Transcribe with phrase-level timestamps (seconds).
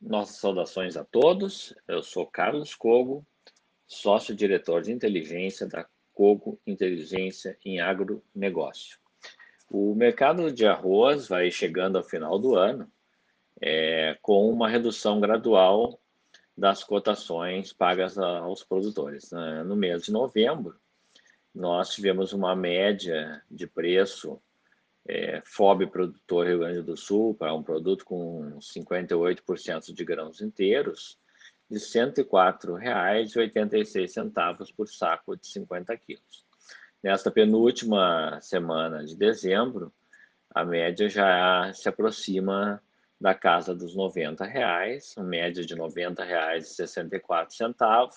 [0.00, 1.74] Nossas saudações a todos.
[1.88, 3.26] Eu sou Carlos Cogo,
[3.86, 8.98] sócio-diretor de inteligência da Cogo Inteligência em Agronegócio.
[9.70, 12.90] O mercado de arroz vai chegando ao final do ano
[13.60, 15.98] é, com uma redução gradual
[16.56, 19.30] das cotações pagas aos produtores.
[19.64, 20.78] No mês de novembro,
[21.54, 24.40] nós tivemos uma média de preço
[25.08, 31.16] é, FOB produtor Rio Grande do Sul para um produto com 58% de grãos inteiros
[31.70, 36.44] de R$ 104,86 por saco de 50 quilos.
[37.02, 39.92] Nesta penúltima semana de dezembro,
[40.50, 42.82] a média já se aproxima
[43.20, 48.10] da casa dos 90 reais, uma média de R$ 90,64,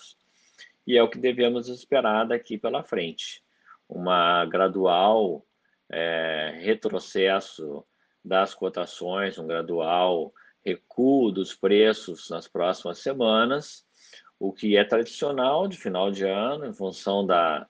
[0.85, 3.41] e é o que devemos esperar daqui pela frente.
[3.87, 5.45] Uma gradual
[5.91, 7.85] é, retrocesso
[8.23, 13.85] das cotações, um gradual recuo dos preços nas próximas semanas,
[14.39, 17.67] o que é tradicional de final de ano, em função da,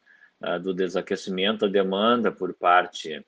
[0.62, 3.25] do desaquecimento da demanda por parte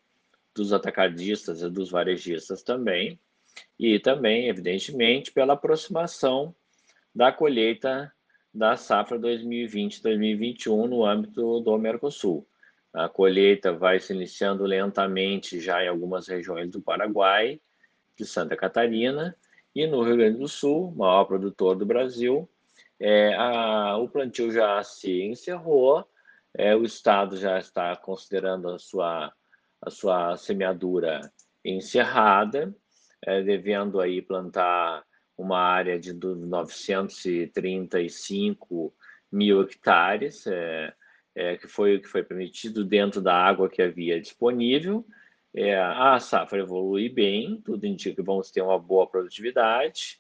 [0.54, 3.20] dos atacadistas e dos varejistas também,
[3.80, 6.56] e também, evidentemente, pela aproximação
[7.14, 8.12] da colheita
[8.54, 12.48] da safra 2020-2021 no âmbito do Mercosul.
[12.94, 17.60] A colheita vai se iniciando lentamente já em algumas regiões do Paraguai,
[18.18, 19.36] de Santa Catarina
[19.74, 22.48] e no Rio Grande do Sul, maior produtor do Brasil.
[23.00, 26.06] É, a, o plantio já se encerrou,
[26.54, 29.34] é, o Estado já está considerando a sua,
[29.82, 31.32] a sua semeadura
[31.64, 32.76] encerrada,
[33.26, 35.06] é, devendo aí plantar
[35.38, 38.94] uma área de 935
[39.32, 40.94] mil hectares, é,
[41.36, 45.06] é, que foi o que foi permitido dentro da água que havia disponível.
[45.54, 50.20] É, a safra evolui bem, tudo indica que vamos ter uma boa produtividade.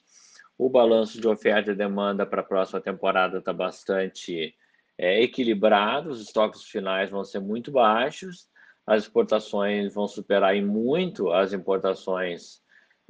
[0.57, 4.53] O balanço de oferta e demanda para a próxima temporada está bastante
[4.97, 8.47] é, equilibrado, os estoques finais vão ser muito baixos,
[8.85, 12.61] as exportações vão superar em muito as importações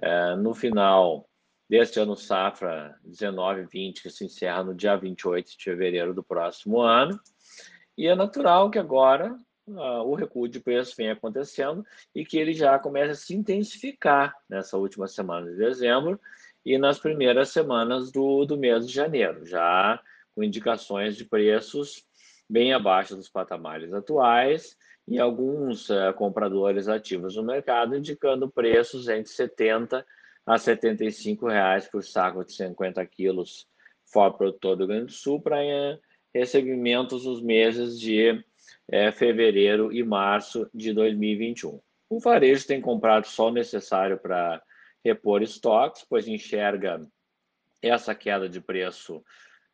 [0.01, 1.27] é, no final
[1.69, 7.19] deste ano safra 19-20, que se encerra no dia 28 de fevereiro do próximo ano.
[8.01, 11.85] E é natural que agora uh, o recuo de preço venha acontecendo
[12.15, 16.19] e que ele já comece a se intensificar nessa última semana de dezembro
[16.65, 20.01] e nas primeiras semanas do, do mês de janeiro, já
[20.33, 22.03] com indicações de preços
[22.49, 24.75] bem abaixo dos patamares atuais
[25.07, 30.03] e alguns uh, compradores ativos no mercado indicando preços entre 70
[30.43, 33.67] a 75 reais por saco de 50 quilos.
[34.11, 35.63] Fora produtor do Rio Grande do Sul para
[36.33, 38.43] recebimentos nos meses de
[38.89, 41.79] é, fevereiro e março de 2021.
[42.09, 44.61] O varejo tem comprado só o necessário para
[45.03, 47.01] repor estoques, pois enxerga
[47.81, 49.23] essa queda de preço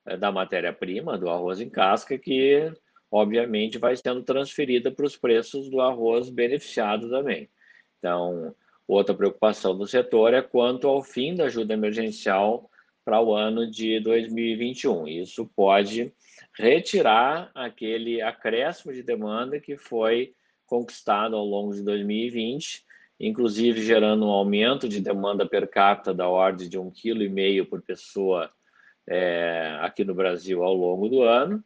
[0.06, 2.72] é, da matéria-prima, do arroz em casca, que
[3.12, 7.50] obviamente vai sendo transferida para os preços do arroz beneficiado também.
[8.00, 8.56] Então,
[8.88, 12.70] outra preocupação do setor é quanto ao fim da ajuda emergencial
[13.04, 15.08] para o ano de 2021.
[15.08, 16.14] Isso pode
[16.58, 20.34] retirar aquele acréscimo de demanda que foi
[20.66, 22.84] conquistado ao longo de 2020,
[23.20, 27.66] inclusive gerando um aumento de demanda per capita da ordem de um quilo e meio
[27.66, 28.52] por pessoa
[29.08, 31.64] é, aqui no Brasil ao longo do ano,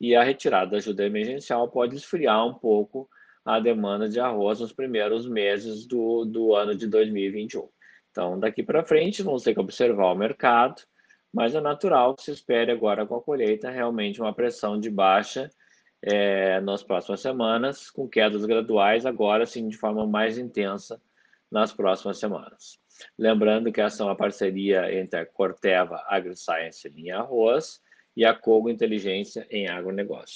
[0.00, 3.08] e a retirada da ajuda emergencial pode esfriar um pouco
[3.44, 7.68] a demanda de arroz nos primeiros meses do, do ano de 2021.
[8.10, 10.82] Então, daqui para frente, vamos ter que observar o mercado,
[11.32, 15.50] mas é natural que se espere agora com a colheita realmente uma pressão de baixa
[16.02, 21.00] é, nas próximas semanas, com quedas graduais, agora sim de forma mais intensa
[21.50, 22.78] nas próximas semanas.
[23.18, 27.80] Lembrando que essa é uma parceria entre a Corteva AgriScience em arroz
[28.16, 30.30] e a Cogo Inteligência em agronegócio.